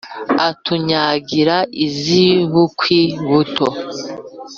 atunyagira 0.49 1.57
iz’i 1.85 2.25
bukwi-buto 2.51 3.67